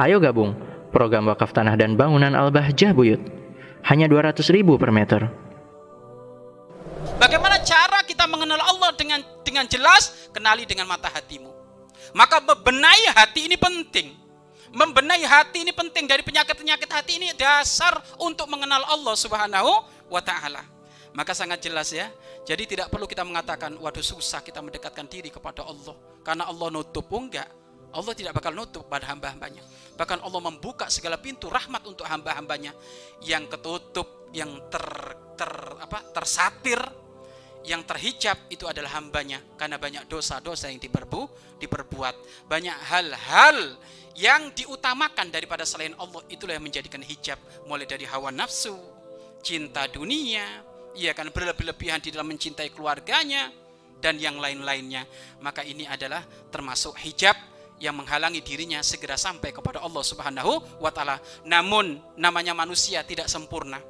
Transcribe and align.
Ayo 0.00 0.16
gabung 0.16 0.56
program 0.96 1.28
wakaf 1.28 1.52
tanah 1.52 1.76
dan 1.76 1.92
bangunan 1.92 2.32
Al-Bahjah 2.32 2.96
Buyut. 2.96 3.20
Hanya 3.84 4.08
200 4.08 4.40
ribu 4.48 4.80
per 4.80 4.88
meter. 4.88 5.28
Bagaimana 7.20 7.60
cara 7.60 8.00
kita 8.08 8.24
mengenal 8.24 8.64
Allah 8.64 8.96
dengan 8.96 9.20
dengan 9.44 9.68
jelas? 9.68 10.32
Kenali 10.32 10.64
dengan 10.64 10.88
mata 10.88 11.12
hatimu. 11.12 11.52
Maka 12.16 12.40
membenahi 12.40 13.12
hati 13.12 13.52
ini 13.52 13.60
penting. 13.60 14.16
Membenahi 14.72 15.20
hati 15.28 15.68
ini 15.68 15.72
penting 15.76 16.08
dari 16.08 16.24
penyakit-penyakit 16.24 16.88
hati 16.88 17.20
ini 17.20 17.36
dasar 17.36 18.00
untuk 18.24 18.48
mengenal 18.48 18.80
Allah 18.88 19.12
Subhanahu 19.12 19.84
wa 20.08 20.22
taala. 20.24 20.64
Maka 21.12 21.36
sangat 21.36 21.60
jelas 21.60 21.92
ya. 21.92 22.08
Jadi 22.48 22.72
tidak 22.72 22.88
perlu 22.88 23.04
kita 23.04 23.20
mengatakan 23.20 23.76
waduh 23.76 24.00
susah 24.00 24.40
kita 24.40 24.64
mendekatkan 24.64 25.04
diri 25.04 25.28
kepada 25.28 25.60
Allah 25.60 25.92
karena 26.24 26.48
Allah 26.48 26.72
nutup 26.72 27.04
enggak. 27.12 27.60
Allah 27.90 28.14
tidak 28.14 28.38
bakal 28.38 28.54
nutup 28.54 28.86
pada 28.86 29.10
hamba-hambanya. 29.10 29.62
Bahkan 29.98 30.22
Allah 30.22 30.40
membuka 30.40 30.86
segala 30.88 31.18
pintu 31.18 31.50
rahmat 31.50 31.84
untuk 31.84 32.06
hamba-hambanya 32.06 32.72
yang 33.26 33.50
ketutup, 33.50 34.30
yang 34.30 34.48
ter, 34.70 34.84
ter 35.34 35.52
apa 35.82 35.98
tersatir, 36.14 36.80
yang 37.66 37.84
terhijab 37.84 38.48
itu 38.48 38.64
adalah 38.64 38.96
hambanya 38.96 39.42
karena 39.60 39.76
banyak 39.76 40.08
dosa-dosa 40.08 40.72
yang 40.72 40.80
diperbu, 40.80 41.28
diperbuat. 41.60 42.46
Banyak 42.48 42.76
hal-hal 42.88 43.76
yang 44.16 44.54
diutamakan 44.56 45.28
daripada 45.28 45.68
selain 45.68 45.92
Allah 46.00 46.24
itulah 46.32 46.56
yang 46.56 46.64
menjadikan 46.64 47.04
hijab 47.04 47.36
mulai 47.68 47.84
dari 47.84 48.08
hawa 48.08 48.32
nafsu, 48.32 48.78
cinta 49.44 49.84
dunia, 49.90 50.64
ia 50.96 51.12
akan 51.12 51.30
berlebih-lebihan 51.30 52.00
di 52.00 52.10
dalam 52.14 52.30
mencintai 52.30 52.72
keluarganya 52.72 53.52
dan 54.00 54.16
yang 54.16 54.40
lain-lainnya. 54.40 55.04
Maka 55.44 55.60
ini 55.60 55.84
adalah 55.84 56.24
termasuk 56.48 56.96
hijab 57.04 57.49
yang 57.80 57.96
menghalangi 57.96 58.44
dirinya 58.44 58.84
segera 58.84 59.16
sampai 59.16 59.56
kepada 59.56 59.80
Allah 59.80 60.04
Subhanahu 60.04 60.78
wa 60.78 60.92
taala. 60.92 61.16
Namun 61.48 61.98
namanya 62.14 62.52
manusia 62.52 63.00
tidak 63.02 63.26
sempurna. 63.26 63.80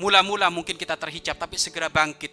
Mula-mula 0.00 0.48
mungkin 0.48 0.80
kita 0.80 0.96
terhijab 0.96 1.36
tapi 1.36 1.60
segera 1.60 1.92
bangkit 1.92 2.32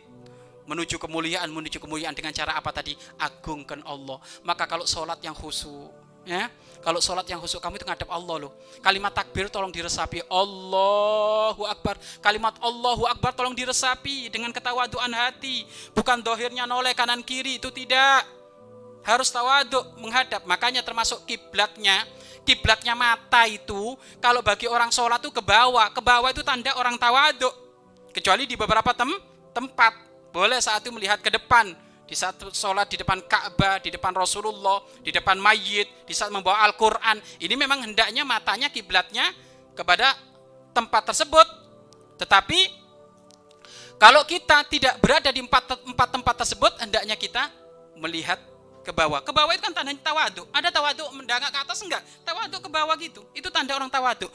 menuju 0.67 0.95
kemuliaan 0.99 1.47
menuju 1.51 1.83
kemuliaan 1.83 2.15
dengan 2.15 2.31
cara 2.31 2.55
apa 2.55 2.71
tadi? 2.71 2.95
Agungkan 3.19 3.83
Allah. 3.83 4.17
Maka 4.47 4.63
kalau 4.63 4.87
sholat 4.87 5.19
yang 5.19 5.35
khusyuk 5.35 6.07
ya 6.27 6.51
kalau 6.83 6.99
sholat 6.99 7.23
yang 7.31 7.39
khusyuk 7.39 7.63
kamu 7.63 7.79
itu 7.79 7.87
ngadap 7.87 8.11
Allah 8.11 8.35
loh 8.47 8.51
kalimat 8.83 9.15
takbir 9.15 9.47
tolong 9.47 9.71
diresapi 9.71 10.27
Allahu 10.27 11.63
Akbar 11.63 11.95
kalimat 12.19 12.51
Allahu 12.59 13.07
Akbar 13.07 13.31
tolong 13.31 13.55
diresapi 13.55 14.27
dengan 14.27 14.51
ketawaduan 14.51 15.09
hati 15.15 15.63
bukan 15.95 16.19
dohirnya 16.19 16.67
noleh 16.67 16.91
kanan 16.91 17.23
kiri 17.23 17.63
itu 17.63 17.71
tidak 17.71 18.36
harus 19.07 19.31
tawaduk 19.31 19.95
menghadap. 19.95 20.43
Makanya 20.43 20.83
termasuk 20.83 21.23
kiblatnya, 21.23 22.03
kiblatnya 22.43 22.91
mata 22.91 23.47
itu 23.47 23.95
kalau 24.19 24.43
bagi 24.43 24.67
orang 24.67 24.91
sholat 24.91 25.23
itu 25.23 25.31
ke 25.31 25.39
bawah, 25.39 25.87
ke 25.95 26.03
bawah 26.03 26.27
itu 26.27 26.43
tanda 26.43 26.75
orang 26.75 26.99
tawaduk. 26.99 27.55
Kecuali 28.11 28.43
di 28.43 28.59
beberapa 28.59 28.91
tem 28.91 29.07
tempat 29.55 29.95
boleh 30.35 30.59
saat 30.59 30.83
itu 30.83 30.91
melihat 30.91 31.23
ke 31.23 31.31
depan, 31.31 31.71
di 32.03 32.13
saat 32.19 32.35
sholat 32.51 32.91
di 32.91 32.99
depan 32.99 33.23
Ka'bah, 33.23 33.79
di 33.79 33.89
depan 33.95 34.11
Rasulullah, 34.11 34.83
di 34.99 35.15
depan 35.15 35.39
mayit, 35.39 36.03
di 36.03 36.11
saat 36.11 36.27
membawa 36.27 36.67
Al-Quran. 36.67 37.23
Ini 37.39 37.55
memang 37.55 37.87
hendaknya 37.87 38.27
matanya 38.27 38.67
kiblatnya 38.67 39.31
kepada 39.71 40.19
tempat 40.75 41.15
tersebut. 41.15 41.47
Tetapi 42.19 42.59
kalau 43.97 44.25
kita 44.27 44.67
tidak 44.67 44.99
berada 44.99 45.31
di 45.31 45.39
empat, 45.39 45.79
empat 45.85 46.09
tempat 46.11 46.35
tersebut, 46.43 46.73
hendaknya 46.81 47.15
kita 47.15 47.49
melihat 47.97 48.37
ke 48.87 48.95
bawah. 48.95 49.19
Ke 49.19 49.35
bawah 49.35 49.51
itu 49.51 49.59
kan 49.59 49.75
tandanya 49.75 49.99
tawadu. 49.99 50.47
Ada 50.55 50.71
tawadu 50.71 51.03
mendangak 51.11 51.51
ke 51.51 51.59
atas 51.59 51.83
enggak? 51.83 51.99
Tawadu 52.23 52.63
ke 52.63 52.69
bawah 52.71 52.95
gitu. 52.95 53.19
Itu 53.35 53.51
tanda 53.51 53.75
orang 53.75 53.91
tawadu. 53.91 54.31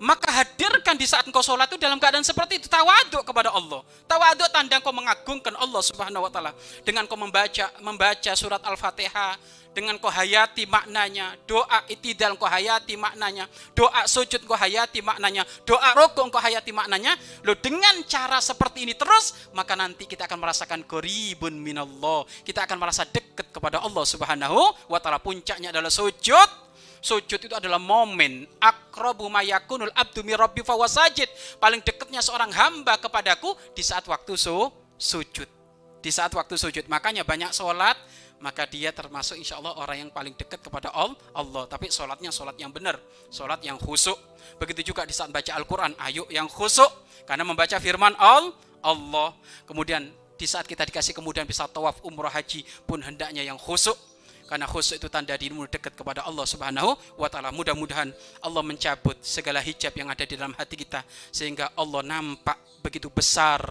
Maka 0.00 0.32
hadirkan 0.32 0.96
di 0.96 1.04
saat 1.04 1.28
engkau 1.28 1.44
sholat 1.44 1.68
itu 1.68 1.76
dalam 1.76 2.00
keadaan 2.00 2.24
seperti 2.24 2.56
itu 2.56 2.72
tawadu 2.72 3.20
kepada 3.20 3.52
Allah. 3.52 3.84
Tawadu 4.08 4.48
tanda 4.48 4.80
engkau 4.80 4.96
mengagungkan 4.96 5.52
Allah 5.60 5.82
Subhanahu 5.84 6.24
wa 6.24 6.32
taala 6.32 6.56
dengan 6.88 7.04
kau 7.04 7.20
membaca 7.20 7.68
membaca 7.84 8.32
surat 8.32 8.64
Al-Fatihah, 8.64 9.36
dengan 9.70 10.00
kau 10.02 10.10
hayati 10.10 10.66
maknanya, 10.66 11.38
doa 11.46 11.86
itidal 11.86 12.34
kau 12.34 12.48
hayati 12.48 12.98
maknanya, 12.98 13.46
doa 13.76 14.02
sujud 14.08 14.42
kau 14.42 14.58
hayati 14.58 14.98
maknanya, 15.04 15.46
doa 15.62 15.94
rokok 15.94 16.26
kau 16.32 16.42
hayati 16.42 16.74
maknanya. 16.74 17.14
Lo 17.46 17.54
dengan 17.54 18.02
cara 18.08 18.42
seperti 18.42 18.82
ini 18.88 18.98
terus, 18.98 19.52
maka 19.54 19.78
nanti 19.78 20.08
kita 20.08 20.26
akan 20.26 20.38
merasakan 20.42 20.80
koribun 20.88 21.54
minallah. 21.60 22.26
Kita 22.42 22.66
akan 22.66 22.76
merasa 22.80 23.06
dekat 23.06 23.52
kepada 23.54 23.84
Allah 23.84 24.04
Subhanahu 24.08 24.90
wa 24.90 24.98
taala. 24.98 25.22
Puncaknya 25.22 25.70
adalah 25.70 25.92
sujud. 25.92 26.69
Sujud 27.00 27.40
itu 27.40 27.54
adalah 27.56 27.80
momen 27.80 28.44
akrabu 28.60 29.32
mayakunul 29.32 29.92
abdu 29.96 30.20
mirabbi 30.20 30.60
fawasajid. 30.60 31.28
Paling 31.56 31.80
dekatnya 31.80 32.20
seorang 32.20 32.52
hamba 32.52 33.00
kepadaku 33.00 33.56
di 33.72 33.80
saat 33.80 34.04
waktu 34.04 34.36
su, 34.36 34.68
sujud. 35.00 35.48
Di 36.04 36.12
saat 36.12 36.32
waktu 36.36 36.60
sujud. 36.60 36.84
Makanya 36.92 37.24
banyak 37.24 37.56
sholat, 37.56 37.96
maka 38.44 38.68
dia 38.68 38.92
termasuk 38.92 39.36
insya 39.40 39.56
Allah 39.60 39.76
orang 39.80 40.08
yang 40.08 40.10
paling 40.12 40.36
dekat 40.36 40.60
kepada 40.60 40.92
Allah. 40.92 41.64
Tapi 41.68 41.88
sholatnya 41.88 42.28
sholat 42.28 42.56
yang 42.60 42.68
benar, 42.68 43.00
sholat 43.32 43.64
yang 43.64 43.80
khusuk. 43.80 44.16
Begitu 44.60 44.92
juga 44.92 45.08
di 45.08 45.16
saat 45.16 45.32
baca 45.32 45.56
Al-Quran, 45.56 45.96
ayo 46.04 46.28
yang 46.28 46.48
khusuk. 46.48 46.88
Karena 47.24 47.44
membaca 47.48 47.76
firman 47.80 48.12
Allah. 48.16 49.32
Kemudian 49.64 50.08
di 50.40 50.48
saat 50.48 50.64
kita 50.64 50.88
dikasih 50.88 51.12
kemudian 51.12 51.44
bisa 51.44 51.68
tawaf 51.68 52.00
umrah 52.00 52.32
haji 52.32 52.64
pun 52.88 53.00
hendaknya 53.04 53.44
yang 53.44 53.60
khusuk. 53.60 53.96
Karena 54.50 54.66
khusuk 54.66 54.98
itu 54.98 55.06
tanda 55.06 55.38
dirimu 55.38 55.70
dekat 55.70 55.94
kepada 55.94 56.26
Allah 56.26 56.42
Subhanahu 56.42 56.98
wa 57.14 57.30
taala. 57.30 57.54
Mudah-mudahan 57.54 58.10
Allah 58.42 58.62
mencabut 58.66 59.14
segala 59.22 59.62
hijab 59.62 59.94
yang 59.94 60.10
ada 60.10 60.26
di 60.26 60.34
dalam 60.34 60.50
hati 60.58 60.74
kita 60.74 61.06
sehingga 61.30 61.70
Allah 61.78 62.02
nampak 62.02 62.58
begitu 62.82 63.06
besar 63.14 63.62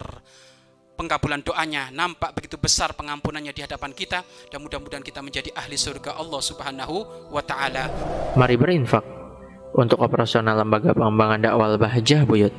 pengkabulan 0.95 1.43
doanya, 1.43 1.91
nampak 1.91 2.31
begitu 2.31 2.55
besar 2.55 2.95
pengampunannya 2.95 3.51
di 3.51 3.59
hadapan 3.63 3.91
kita 3.91 4.23
dan 4.47 4.59
mudah-mudahan 4.63 5.03
kita 5.03 5.19
menjadi 5.19 5.51
ahli 5.55 5.75
surga 5.75 6.15
Allah 6.15 6.39
Subhanahu 6.39 7.27
wa 7.31 7.43
taala. 7.43 7.91
Mari 8.39 8.55
berinfak 8.55 9.03
untuk 9.75 9.99
operasional 9.99 10.59
lembaga 10.59 10.91
pengembangan 10.91 11.39
dakwah 11.39 11.75
Bahjah 11.75 12.23
Buyut. 12.23 12.55